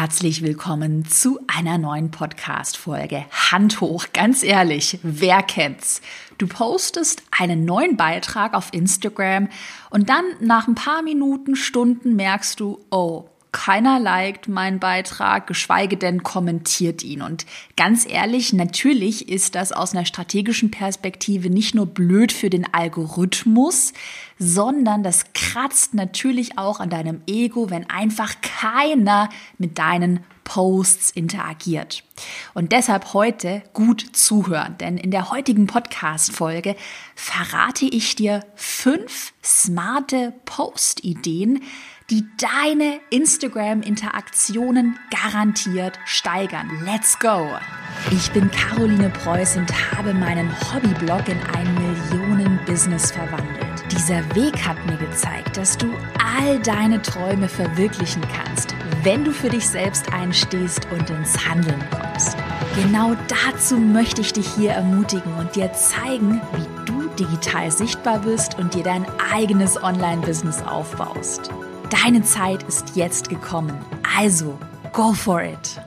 [0.00, 3.24] Herzlich willkommen zu einer neuen Podcast-Folge.
[3.50, 6.02] Hand hoch, ganz ehrlich, wer kennt's?
[6.38, 9.48] Du postest einen neuen Beitrag auf Instagram
[9.90, 13.24] und dann nach ein paar Minuten, Stunden merkst du, oh,
[13.58, 17.22] keiner liked meinen Beitrag, geschweige denn kommentiert ihn.
[17.22, 17.44] Und
[17.76, 23.94] ganz ehrlich, natürlich ist das aus einer strategischen Perspektive nicht nur blöd für den Algorithmus,
[24.38, 32.04] sondern das kratzt natürlich auch an deinem Ego, wenn einfach keiner mit deinen Posts interagiert.
[32.54, 36.76] Und deshalb heute gut zuhören, denn in der heutigen Podcast-Folge
[37.16, 41.64] verrate ich dir fünf smarte Post-Ideen,
[42.10, 46.70] die deine Instagram-Interaktionen garantiert steigern.
[46.82, 47.50] Let's go!
[48.10, 53.84] Ich bin Caroline Preuß und habe meinen Hobbyblog in ein Millionen-Business verwandelt.
[53.92, 59.50] Dieser Weg hat mir gezeigt, dass du all deine Träume verwirklichen kannst, wenn du für
[59.50, 62.38] dich selbst einstehst und ins Handeln kommst.
[62.74, 68.58] Genau dazu möchte ich dich hier ermutigen und dir zeigen, wie du digital sichtbar bist
[68.58, 71.50] und dir dein eigenes Online-Business aufbaust.
[71.90, 73.72] Deine Zeit ist jetzt gekommen.
[74.14, 74.58] Also,
[74.92, 75.80] go for it!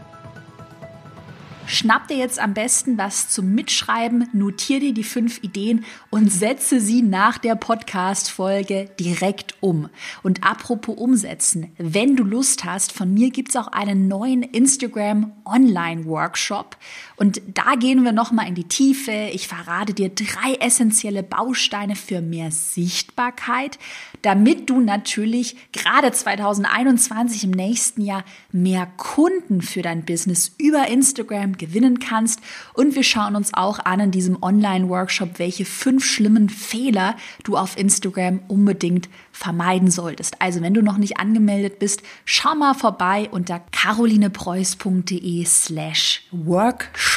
[1.67, 6.81] Schnapp dir jetzt am besten was zum Mitschreiben, notier dir die fünf Ideen und setze
[6.81, 9.87] sie nach der Podcast-Folge direkt um.
[10.21, 16.75] Und apropos umsetzen, wenn du Lust hast, von mir gibt's auch einen neuen Instagram Online-Workshop.
[17.21, 19.29] Und da gehen wir nochmal in die Tiefe.
[19.31, 23.77] Ich verrate dir drei essentielle Bausteine für mehr Sichtbarkeit,
[24.23, 31.59] damit du natürlich gerade 2021 im nächsten Jahr mehr Kunden für dein Business über Instagram
[31.59, 32.39] gewinnen kannst.
[32.73, 37.77] Und wir schauen uns auch an in diesem Online-Workshop, welche fünf schlimmen Fehler du auf
[37.77, 40.41] Instagram unbedingt vermeiden solltest.
[40.41, 47.10] Also wenn du noch nicht angemeldet bist, schau mal vorbei unter carolinepreuß.de slash workshop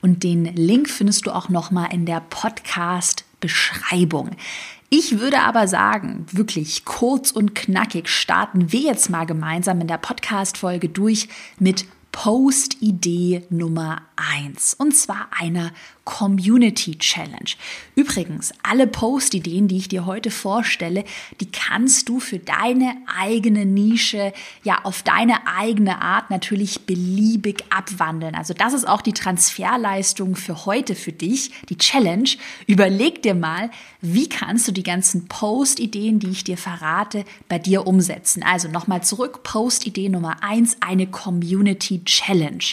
[0.00, 4.30] und den Link findest du auch nochmal in der Podcast Beschreibung.
[4.88, 9.98] Ich würde aber sagen, wirklich kurz und knackig starten wir jetzt mal gemeinsam in der
[9.98, 11.28] Podcast-Folge durch
[11.58, 15.72] mit Post-Idee Nummer eins und zwar einer
[16.06, 17.50] Community Challenge.
[17.96, 21.04] Übrigens, alle Post-Ideen, die ich dir heute vorstelle,
[21.40, 24.32] die kannst du für deine eigene Nische,
[24.62, 28.36] ja, auf deine eigene Art natürlich beliebig abwandeln.
[28.36, 32.30] Also das ist auch die Transferleistung für heute für dich, die Challenge.
[32.68, 37.84] Überleg dir mal, wie kannst du die ganzen Post-Ideen, die ich dir verrate, bei dir
[37.84, 38.44] umsetzen.
[38.44, 42.64] Also nochmal zurück, Post-Idee Nummer eins, eine Community Challenge.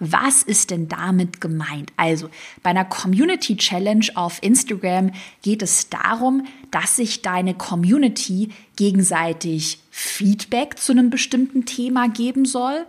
[0.00, 1.92] Was ist denn damit gemeint?
[1.96, 2.28] Also
[2.62, 5.12] bei einer Community Challenge auf Instagram
[5.42, 12.86] geht es darum, dass sich deine Community gegenseitig Feedback zu einem bestimmten Thema geben soll.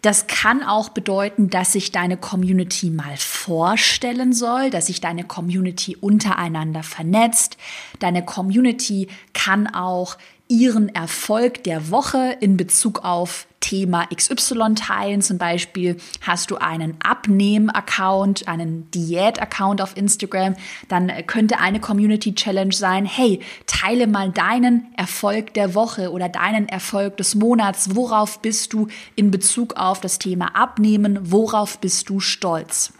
[0.00, 5.96] Das kann auch bedeuten, dass sich deine Community mal vorstellen soll, dass sich deine Community
[5.96, 7.56] untereinander vernetzt.
[7.98, 10.16] Deine Community kann auch
[10.52, 15.22] ihren Erfolg der Woche in Bezug auf Thema XY teilen.
[15.22, 20.56] Zum Beispiel hast du einen Abnehm-Account, einen Diät-Account auf Instagram,
[20.88, 26.68] dann könnte eine Community Challenge sein, hey, teile mal deinen Erfolg der Woche oder deinen
[26.68, 27.94] Erfolg des Monats.
[27.94, 31.18] Worauf bist du in Bezug auf das Thema Abnehmen?
[31.30, 32.92] Worauf bist du stolz?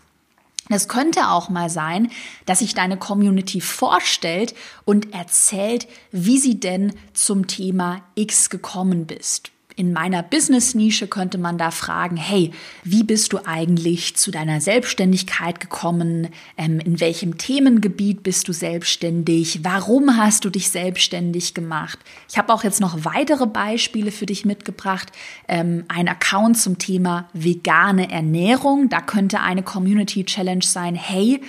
[0.69, 2.11] Es könnte auch mal sein,
[2.47, 9.53] dass sich deine Community vorstellt und erzählt, wie sie denn zum Thema X gekommen bist
[9.77, 12.51] in meiner Business-Nische könnte man da fragen, hey,
[12.85, 16.29] wie bist du eigentlich zu deiner Selbstständigkeit gekommen?
[16.57, 19.65] Ähm, in welchem Themengebiet bist du selbstständig?
[19.65, 21.99] Warum hast du dich selbstständig gemacht?
[22.29, 25.13] Ich habe auch jetzt noch weitere Beispiele für dich mitgebracht.
[25.49, 28.89] Ähm, ein Account zum Thema vegane Ernährung.
[28.89, 31.41] Da könnte eine Community Challenge sein, hey,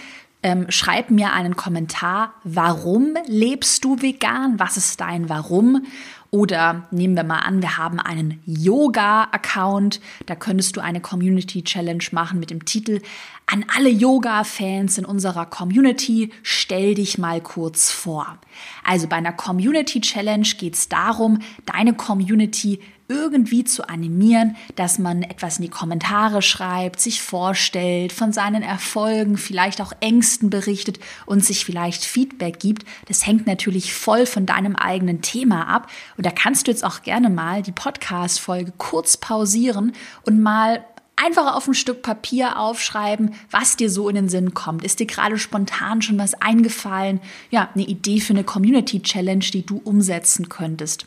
[0.44, 4.59] ähm, schreib mir einen Kommentar, warum lebst du vegan?
[4.59, 5.85] Was ist dein Warum?
[6.33, 10.01] Oder nehmen wir mal an, wir haben einen Yoga-Account.
[10.25, 13.02] Da könntest du eine Community Challenge machen mit dem Titel
[13.53, 18.40] An alle Yoga-Fans in unserer Community, stell dich mal kurz vor.
[18.84, 25.22] Also bei einer Community Challenge geht es darum, deine Community irgendwie zu animieren, dass man
[25.22, 30.97] etwas in die Kommentare schreibt, sich vorstellt, von seinen Erfolgen, vielleicht auch Ängsten berichtet
[31.28, 32.88] und sich vielleicht Feedback gibt.
[33.08, 35.91] Das hängt natürlich voll von deinem eigenen Thema ab.
[36.17, 39.91] Und da kannst du jetzt auch gerne mal die Podcast-Folge kurz pausieren
[40.26, 40.84] und mal
[41.15, 44.83] einfach auf ein Stück Papier aufschreiben, was dir so in den Sinn kommt.
[44.83, 47.21] Ist dir gerade spontan schon was eingefallen?
[47.49, 51.05] Ja, eine Idee für eine Community Challenge, die du umsetzen könntest.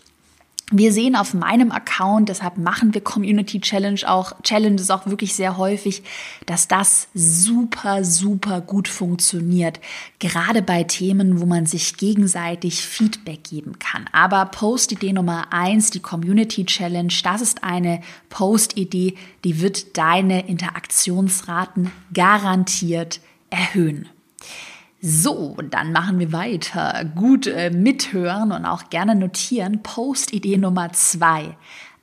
[0.72, 5.56] Wir sehen auf meinem Account, deshalb machen wir Community Challenge auch, Challenges auch wirklich sehr
[5.58, 6.02] häufig,
[6.46, 9.78] dass das super, super gut funktioniert.
[10.18, 14.06] Gerade bei Themen, wo man sich gegenseitig Feedback geben kann.
[14.10, 19.14] Aber Post-Idee Nummer eins, die Community Challenge, das ist eine Post-Idee,
[19.44, 23.20] die wird deine Interaktionsraten garantiert
[23.50, 24.08] erhöhen.
[25.00, 27.04] So, dann machen wir weiter.
[27.14, 29.82] Gut äh, mithören und auch gerne notieren.
[29.82, 31.56] Post-Idee Nummer zwei.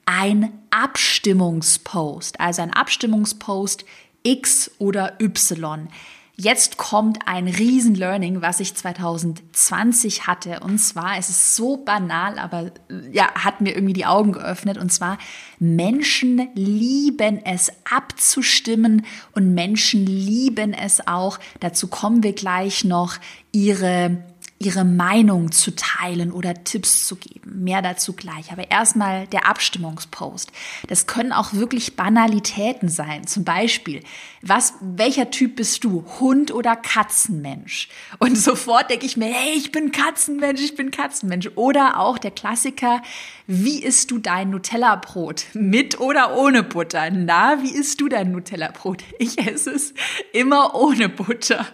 [0.06, 2.40] Ein Abstimmungspost.
[2.40, 3.86] Also ein Abstimmungspost
[4.24, 5.88] X oder Y.
[6.36, 10.62] Jetzt kommt ein Riesen-Learning, was ich 2020 hatte.
[10.62, 12.72] Und zwar, es ist so banal, aber
[13.12, 14.80] ja, hat mir irgendwie die Augen geöffnet.
[14.80, 15.20] Und zwar,
[15.60, 23.18] Menschen lieben es abzustimmen und Menschen lieben es auch, dazu kommen wir gleich noch,
[23.52, 24.24] ihre
[24.64, 27.64] ihre Meinung zu teilen oder Tipps zu geben.
[27.64, 28.52] Mehr dazu gleich.
[28.52, 30.52] Aber erstmal der Abstimmungspost.
[30.88, 33.28] Das können auch wirklich Banalitäten sein.
[33.28, 34.02] Zum Beispiel,
[34.42, 36.06] was, welcher Typ bist du?
[36.20, 37.90] Hund oder Katzenmensch?
[38.20, 41.50] Und sofort denke ich mir, hey, ich bin Katzenmensch, ich bin Katzenmensch.
[41.56, 43.02] Oder auch der Klassiker,
[43.48, 45.46] wie isst du dein Nutella-Brot?
[45.54, 47.10] Mit oder ohne Butter?
[47.12, 49.04] Na, wie isst du dein Nutella-Brot?
[49.20, 49.94] Ich esse es
[50.32, 51.66] immer ohne Butter.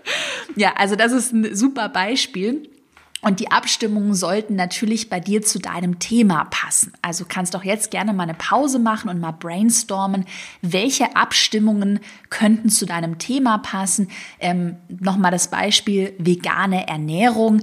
[0.56, 1.88] ja, also das ist ein super
[2.30, 2.70] Beispiel.
[3.22, 6.94] Und die Abstimmungen sollten natürlich bei dir zu deinem Thema passen.
[7.02, 10.24] Also kannst doch jetzt gerne mal eine Pause machen und mal brainstormen,
[10.62, 12.00] welche Abstimmungen
[12.30, 14.08] könnten zu deinem Thema passen.
[14.38, 17.60] Ähm, Nochmal das Beispiel vegane Ernährung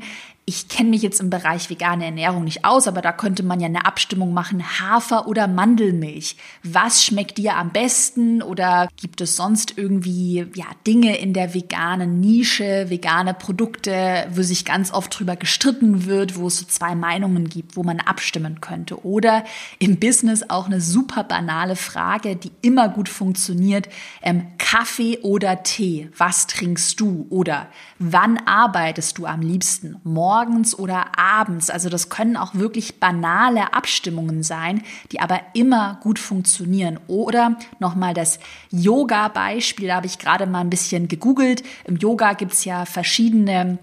[0.49, 3.65] ich kenne mich jetzt im Bereich vegane Ernährung nicht aus, aber da könnte man ja
[3.65, 6.37] eine Abstimmung machen, Hafer oder Mandelmilch.
[6.63, 12.21] Was schmeckt dir am besten oder gibt es sonst irgendwie ja, Dinge in der veganen
[12.21, 17.49] Nische, vegane Produkte, wo sich ganz oft drüber gestritten wird, wo es so zwei Meinungen
[17.49, 19.03] gibt, wo man abstimmen könnte.
[19.05, 19.43] Oder
[19.79, 23.89] im Business auch eine super banale Frage, die immer gut funktioniert.
[24.21, 26.09] Ähm, Kaffee oder Tee?
[26.15, 27.27] Was trinkst du?
[27.29, 27.67] Oder
[27.99, 29.97] wann arbeitest du am liebsten?
[30.05, 31.71] Morgen morgens oder abends.
[31.71, 36.99] Also das können auch wirklich banale Abstimmungen sein, die aber immer gut funktionieren.
[37.07, 38.39] Oder nochmal das
[38.69, 41.63] Yoga-Beispiel, da habe ich gerade mal ein bisschen gegoogelt.
[41.85, 43.79] Im Yoga gibt es ja verschiedene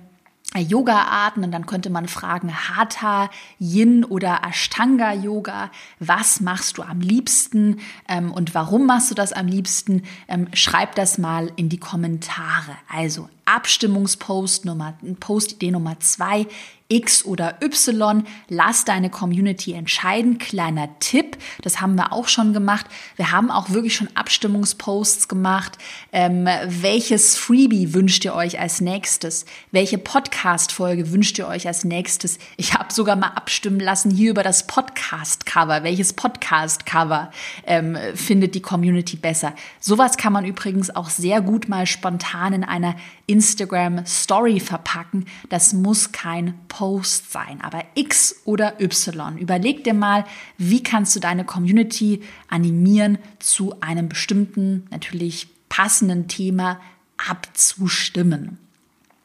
[0.56, 7.81] Yoga-Arten und dann könnte man fragen, Hatha, Yin oder Ashtanga-Yoga, was machst du am liebsten
[8.09, 10.05] ähm, und warum machst du das am liebsten?
[10.29, 12.77] Ähm, schreib das mal in die Kommentare.
[12.89, 16.46] Also Abstimmungspost Nummer, Post-Idee Nummer zwei.
[16.88, 18.25] X oder Y.
[18.49, 20.37] Lass deine Community entscheiden.
[20.37, 22.87] Kleiner Tipp, das haben wir auch schon gemacht.
[23.17, 25.79] Wir haben auch wirklich schon Abstimmungsposts gemacht.
[26.12, 29.46] Ähm, welches Freebie wünscht ihr euch als nächstes?
[29.73, 32.38] Welche Podcast-Folge wünscht ihr euch als nächstes?
[32.58, 35.85] Ich habe sogar mal abstimmen lassen hier über das Podcast-Cover.
[35.85, 37.31] Welches Podcast-Cover
[37.67, 39.55] ähm, findet die Community besser?
[39.81, 42.94] Sowas kann man übrigens auch sehr gut mal spontan in einer
[43.34, 45.26] Instagram Story verpacken.
[45.48, 49.38] Das muss kein Post sein, aber X oder Y.
[49.38, 50.25] Überleg dir mal,
[50.56, 56.81] wie kannst du deine Community animieren, zu einem bestimmten, natürlich passenden Thema
[57.16, 58.58] abzustimmen.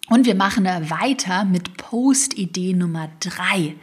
[0.09, 3.75] Und wir machen weiter mit Post-Idee Nummer drei,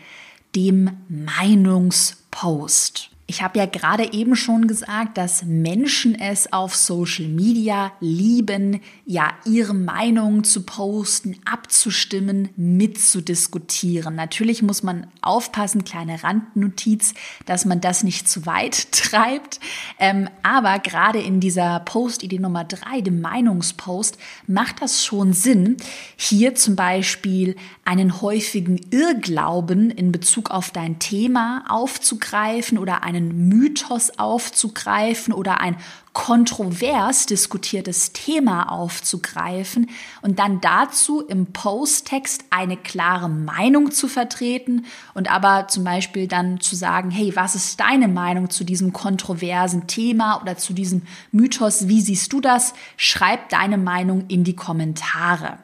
[0.57, 3.11] dem Meinungspost.
[3.29, 9.33] Ich habe ja gerade eben schon gesagt, dass Menschen es auf Social Media lieben, ja,
[9.45, 14.15] ihre Meinung zu posten, abzustimmen, mitzudiskutieren.
[14.15, 17.15] Natürlich muss man aufpassen, kleine Randnotiz,
[17.47, 19.59] dass man das nicht zu weit treibt.
[19.99, 25.79] Ähm, aber gerade in dieser Post-Idee Nummer drei, dem Meinungspost, macht das schon Sinn,
[26.15, 33.49] hier zum Beispiel einen häufigen Irrglauben in Bezug auf dein Thema aufzugreifen oder eine einen
[33.49, 35.77] Mythos aufzugreifen oder ein
[36.13, 39.91] kontrovers diskutiertes Thema aufzugreifen
[40.23, 46.59] und dann dazu im Posttext eine klare Meinung zu vertreten und aber zum Beispiel dann
[46.59, 51.87] zu sagen, hey, was ist deine Meinung zu diesem kontroversen Thema oder zu diesem Mythos?
[51.87, 52.73] Wie siehst du das?
[52.97, 55.59] Schreib deine Meinung in die Kommentare.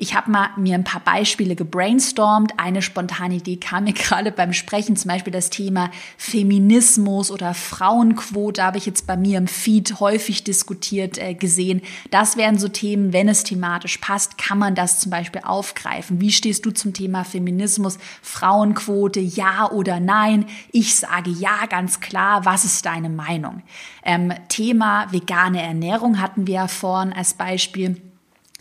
[0.00, 2.52] Ich habe mal mir ein paar Beispiele gebrainstormt.
[2.56, 8.62] Eine spontane Idee kam mir gerade beim Sprechen, zum Beispiel das Thema Feminismus oder Frauenquote
[8.62, 11.82] habe ich jetzt bei mir im Feed häufig diskutiert äh, gesehen.
[12.12, 16.20] Das wären so Themen, wenn es thematisch passt, kann man das zum Beispiel aufgreifen.
[16.20, 20.46] Wie stehst du zum Thema Feminismus, Frauenquote, ja oder nein?
[20.70, 22.44] Ich sage ja, ganz klar.
[22.44, 23.62] Was ist deine Meinung?
[24.04, 28.00] Ähm, Thema vegane Ernährung hatten wir ja vorhin als Beispiel.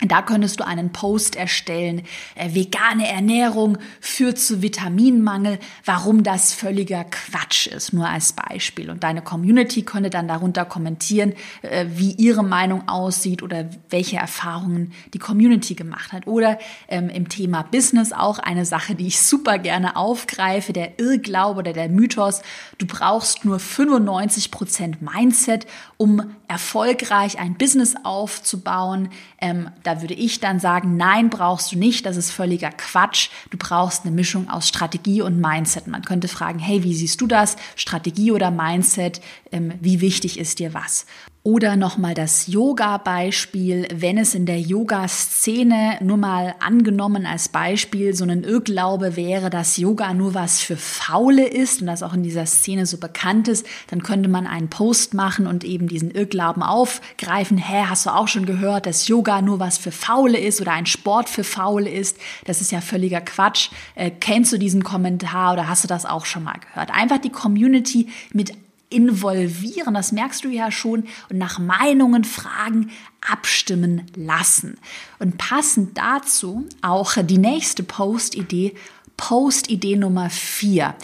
[0.06, 2.04] Da könntest du einen Post erstellen,
[2.36, 8.92] äh, vegane Ernährung führt zu Vitaminmangel, warum das völliger Quatsch ist, nur als Beispiel.
[8.92, 14.94] Und deine Community könnte dann darunter kommentieren, äh, wie ihre Meinung aussieht oder welche Erfahrungen
[15.16, 16.28] die Community gemacht hat.
[16.28, 21.58] Oder ähm, im Thema Business auch eine Sache, die ich super gerne aufgreife, der Irrglaube
[21.58, 22.44] oder der Mythos,
[22.78, 25.66] du brauchst nur 95 Prozent Mindset,
[25.98, 29.10] um erfolgreich ein Business aufzubauen.
[29.42, 33.30] Ähm, da würde ich dann sagen, nein, brauchst du nicht, das ist völliger Quatsch.
[33.52, 35.88] Du brauchst eine Mischung aus Strategie und Mindset.
[35.88, 37.56] Man könnte fragen, hey, wie siehst du das?
[37.78, 39.22] Strategie oder Mindset?
[39.50, 41.06] Ähm, wie wichtig ist dir was?
[41.48, 48.26] Oder nochmal das Yoga-Beispiel, wenn es in der Yoga-Szene nur mal angenommen als Beispiel so
[48.26, 52.46] ein Irrglaube wäre, dass Yoga nur was für Faule ist und das auch in dieser
[52.46, 57.58] Szene so bekannt ist, dann könnte man einen Post machen und eben diesen Irrglauben aufgreifen.
[57.58, 60.86] Hä, hast du auch schon gehört, dass Yoga nur was für Faule ist oder ein
[60.86, 62.18] Sport für Faule ist?
[62.44, 63.70] Das ist ja völliger Quatsch.
[63.96, 66.92] Äh, kennst du diesen Kommentar oder hast du das auch schon mal gehört?
[66.94, 68.52] Einfach die Community mit
[68.90, 72.92] involvieren, das merkst du ja schon, und nach Meinungen fragen,
[73.30, 74.78] abstimmen lassen.
[75.20, 78.76] Und passend dazu auch die nächste Post-Idee,
[79.18, 80.96] Post-Idee Nummer vier.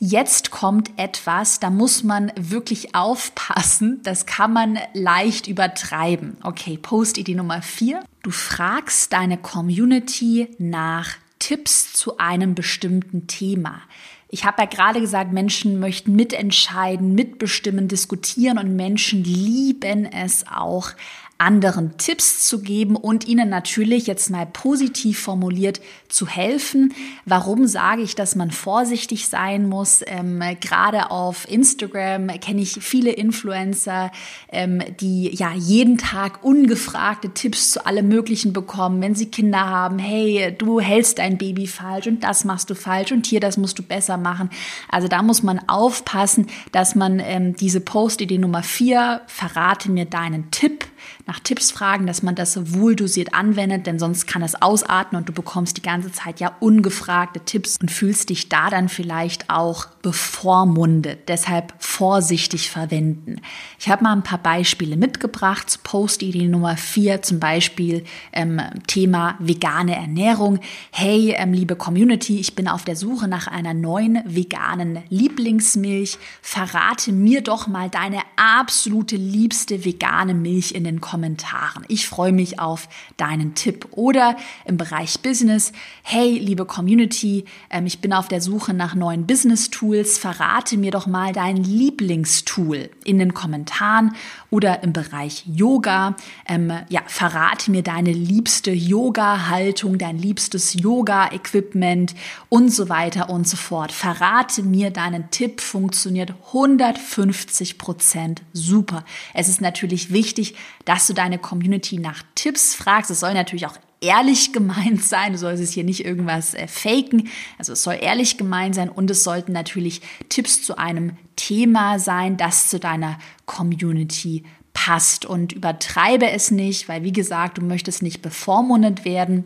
[0.00, 4.00] Jetzt kommt etwas, da muss man wirklich aufpassen.
[4.04, 6.36] Das kann man leicht übertreiben.
[6.42, 8.04] Okay, Post-Idee Nummer vier.
[8.22, 13.82] Du fragst deine Community nach Tipps zu einem bestimmten Thema.
[14.28, 20.90] Ich habe ja gerade gesagt, Menschen möchten mitentscheiden, mitbestimmen, diskutieren und Menschen lieben es auch,
[21.38, 26.92] anderen Tipps zu geben und ihnen natürlich jetzt mal positiv formuliert zu helfen.
[27.26, 30.02] Warum sage ich, dass man vorsichtig sein muss?
[30.04, 34.10] Ähm, gerade auf Instagram kenne ich viele Influencer,
[34.50, 40.00] ähm, die ja jeden Tag ungefragte Tipps zu allem Möglichen bekommen, wenn sie Kinder haben.
[40.00, 43.78] Hey, du hältst dein Baby falsch und das machst du falsch und hier, das musst
[43.78, 44.50] du besser machen.
[44.88, 50.50] Also da muss man aufpassen, dass man ähm, diese Post-Idee Nummer vier, verrate mir deinen
[50.50, 50.84] Tipp,
[51.26, 55.32] nach Tipps fragen, dass man das wohldosiert anwendet, denn sonst kann es ausarten und du
[55.32, 61.28] bekommst die ganze Zeit ja ungefragte Tipps und fühlst dich da dann vielleicht auch bevormundet.
[61.28, 63.40] Deshalb vorsichtig verwenden.
[63.78, 69.96] Ich habe mal ein paar Beispiele mitgebracht Post-Idee Nummer 4, zum Beispiel ähm, Thema vegane
[69.96, 70.60] Ernährung.
[70.90, 76.18] Hey, ähm, liebe Community, ich bin auf der Suche nach einer neuen veganen Lieblingsmilch.
[76.42, 81.84] Verrate mir doch mal deine absolute liebste vegane Milch in den Kommentaren.
[81.88, 83.88] Ich freue mich auf deinen Tipp.
[83.92, 89.26] Oder im Bereich Business, hey, liebe Community, ähm, ich bin auf der Suche nach neuen
[89.26, 90.18] Business-Tools.
[90.18, 94.14] Verrate mir doch mal dein Lieblingstool in den Kommentaren.
[94.50, 96.16] Oder im Bereich Yoga,
[96.46, 102.14] ähm, ja, verrate mir deine liebste Yoga-Haltung, dein liebstes Yoga-Equipment
[102.48, 103.92] und so weiter und so fort.
[103.92, 109.04] Verrate mir deinen Tipp, funktioniert 150 Prozent super.
[109.34, 110.54] Es ist natürlich wichtig,
[110.88, 113.10] dass du deine Community nach Tipps fragst.
[113.10, 115.32] Es soll natürlich auch ehrlich gemeint sein.
[115.32, 117.28] Du sollst es hier nicht irgendwas äh, faken.
[117.58, 122.38] Also es soll ehrlich gemeint sein und es sollten natürlich Tipps zu einem Thema sein,
[122.38, 125.26] das zu deiner Community passt.
[125.26, 129.44] Und übertreibe es nicht, weil wie gesagt, du möchtest nicht bevormundet werden.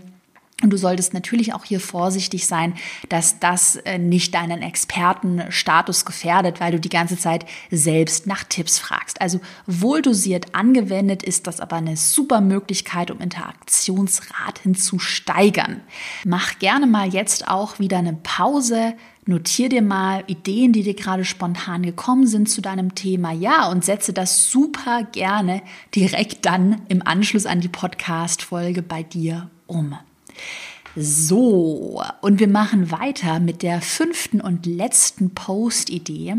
[0.63, 2.75] Und du solltest natürlich auch hier vorsichtig sein,
[3.09, 8.79] dass das äh, nicht deinen Expertenstatus gefährdet, weil du die ganze Zeit selbst nach Tipps
[8.79, 9.21] fragst.
[9.21, 15.81] Also wohldosiert angewendet ist das aber eine super Möglichkeit, um Interaktionsraten zu steigern.
[16.25, 21.25] Mach gerne mal jetzt auch wieder eine Pause, Notier dir mal Ideen, die dir gerade
[21.25, 23.31] spontan gekommen sind zu deinem Thema.
[23.31, 25.63] Ja, und setze das super gerne
[25.95, 29.97] direkt dann im Anschluss an die Podcast-Folge bei dir um.
[30.95, 36.37] So, und wir machen weiter mit der fünften und letzten Post-Idee.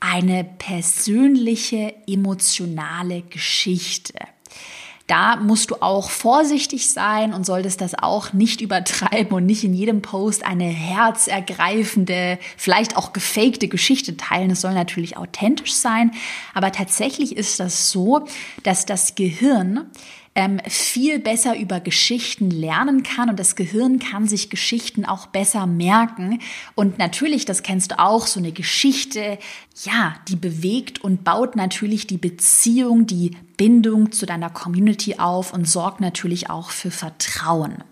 [0.00, 4.14] Eine persönliche, emotionale Geschichte.
[5.08, 9.72] Da musst du auch vorsichtig sein und solltest das auch nicht übertreiben und nicht in
[9.72, 14.50] jedem Post eine herzergreifende, vielleicht auch gefakte Geschichte teilen.
[14.50, 16.10] Es soll natürlich authentisch sein,
[16.52, 18.26] aber tatsächlich ist das so,
[18.64, 19.86] dass das Gehirn
[20.38, 25.66] ähm, viel besser über Geschichten lernen kann und das Gehirn kann sich Geschichten auch besser
[25.66, 26.38] merken.
[26.76, 29.38] Und natürlich, das kennst du auch, so eine Geschichte,
[29.82, 35.68] ja, die bewegt und baut natürlich die Beziehung, die Bindung zu deiner Community auf und
[35.68, 37.82] sorgt natürlich auch für Vertrauen.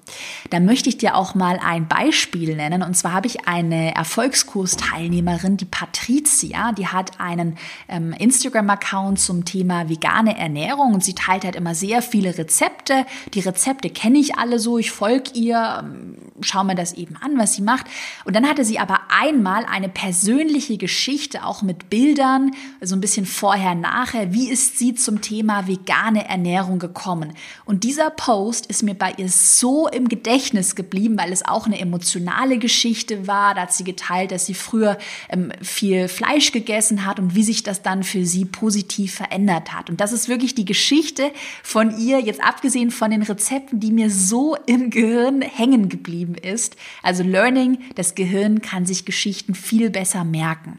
[0.50, 2.82] Da möchte ich dir auch mal ein Beispiel nennen.
[2.82, 7.58] Und zwar habe ich eine Erfolgskursteilnehmerin, die Patricia, die hat einen
[7.88, 13.06] ähm, Instagram-Account zum Thema vegane Ernährung und sie teilt halt immer sehr viele Rezepte.
[13.34, 17.38] Die Rezepte kenne ich alle so, ich folge ihr, ähm, schaue mir das eben an,
[17.38, 17.86] was sie macht.
[18.24, 23.26] Und dann hatte sie aber einmal eine persönliche Geschichte, auch mit Bildern, so ein bisschen
[23.26, 24.32] vorher, nachher.
[24.32, 27.32] Wie ist sie zum Thema vegane Ernährung gekommen?
[27.64, 31.78] Und dieser Post ist mir bei ihr so im Gedächtnis geblieben, weil es auch eine
[31.78, 33.54] emotionale Geschichte war.
[33.54, 37.62] Da hat sie geteilt, dass sie früher ähm, viel Fleisch gegessen hat und wie sich
[37.62, 39.90] das dann für sie positiv verändert hat.
[39.90, 41.30] Und das ist wirklich die Geschichte
[41.62, 46.76] von ihr, jetzt abgesehen von den Rezepten, die mir so im Gehirn hängen geblieben ist.
[47.02, 50.78] Also Learning, das Gehirn kann sich Geschichten viel besser merken.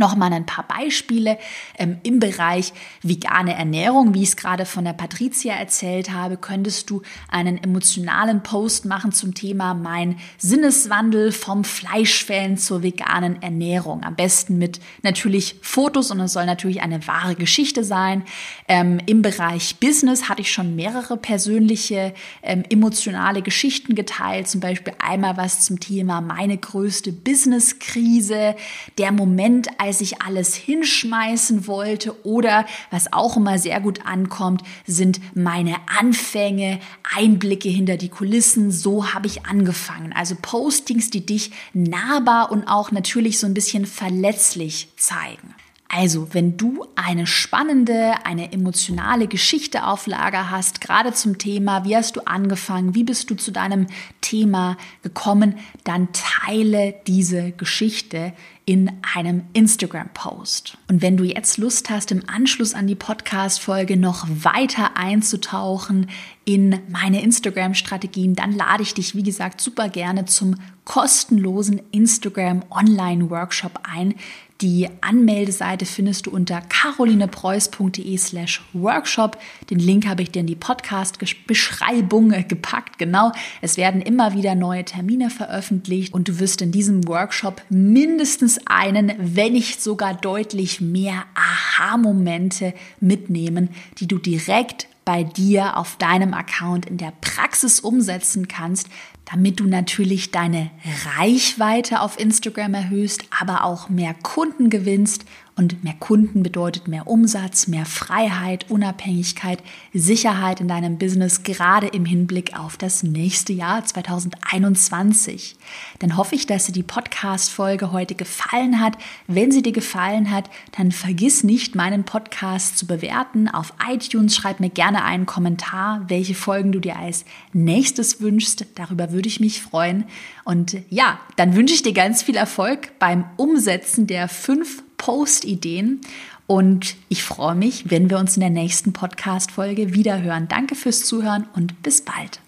[0.00, 1.36] Nochmal ein paar Beispiele
[1.76, 4.14] ähm, im Bereich vegane Ernährung.
[4.14, 9.12] Wie ich es gerade von der Patricia erzählt habe, könntest du einen emotionalen Post machen
[9.12, 14.02] zum Thema mein Sinneswandel vom Fleischfällen zur veganen Ernährung.
[14.02, 18.22] Am besten mit natürlich Fotos und es soll natürlich eine wahre Geschichte sein.
[18.68, 24.48] Ähm, Im Bereich Business hatte ich schon mehrere persönliche ähm, emotionale Geschichten geteilt.
[24.48, 28.56] Zum Beispiel einmal was zum Thema meine größte Business-Krise,
[28.96, 35.20] der Moment, als ich alles hinschmeißen wollte oder was auch immer sehr gut ankommt, sind
[35.34, 36.80] meine Anfänge,
[37.16, 38.70] Einblicke hinter die Kulissen.
[38.70, 40.12] So habe ich angefangen.
[40.12, 45.54] Also Postings, die dich nahbar und auch natürlich so ein bisschen verletzlich zeigen.
[45.92, 51.96] Also, wenn du eine spannende, eine emotionale Geschichte auf Lager hast, gerade zum Thema, wie
[51.96, 53.88] hast du angefangen, wie bist du zu deinem
[54.20, 58.32] Thema gekommen, dann teile diese Geschichte
[58.66, 60.78] in einem Instagram-Post.
[60.88, 66.08] Und wenn du jetzt Lust hast, im Anschluss an die Podcast-Folge noch weiter einzutauchen
[66.44, 73.80] in meine Instagram-Strategien, dann lade ich dich, wie gesagt, super gerne zum kostenlosen Instagram Online-Workshop
[73.82, 74.14] ein.
[74.60, 79.38] Die Anmeldeseite findest du unter carolinepreuß.de slash workshop.
[79.70, 82.98] Den Link habe ich dir in die Podcast-Beschreibung gepackt.
[82.98, 88.49] Genau, es werden immer wieder neue Termine veröffentlicht und du wirst in diesem Workshop mindestens
[88.66, 96.34] einen, wenn nicht sogar deutlich mehr Aha-Momente mitnehmen, die du direkt bei dir auf deinem
[96.34, 98.88] Account in der Praxis umsetzen kannst,
[99.24, 100.70] damit du natürlich deine
[101.16, 105.24] Reichweite auf Instagram erhöhst, aber auch mehr Kunden gewinnst
[105.60, 112.06] und mehr Kunden bedeutet mehr Umsatz, mehr Freiheit, Unabhängigkeit, Sicherheit in deinem Business, gerade im
[112.06, 115.56] Hinblick auf das nächste Jahr 2021.
[115.98, 118.96] Dann hoffe ich, dass dir die Podcast-Folge heute gefallen hat.
[119.26, 124.34] Wenn sie dir gefallen hat, dann vergiss nicht, meinen Podcast zu bewerten auf iTunes.
[124.34, 128.64] Schreib mir gerne einen Kommentar, welche Folgen du dir als nächstes wünschst.
[128.76, 130.04] Darüber würde ich mich freuen.
[130.44, 136.02] Und ja, dann wünsche ich dir ganz viel Erfolg beim Umsetzen der fünf Post-Ideen.
[136.46, 140.46] Und ich freue mich, wenn wir uns in der nächsten Podcast-Folge wieder hören.
[140.48, 142.40] Danke fürs Zuhören und bis bald.